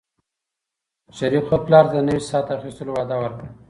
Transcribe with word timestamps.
شریف 1.17 1.43
خپل 1.49 1.61
پلار 1.65 1.85
ته 1.89 1.93
د 1.99 2.05
نوي 2.07 2.21
ساعت 2.29 2.47
اخیستلو 2.57 2.91
وعده 2.93 3.15
ورکړه. 3.19 3.47